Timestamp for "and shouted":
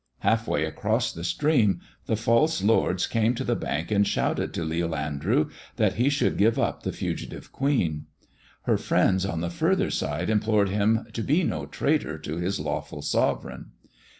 3.91-4.51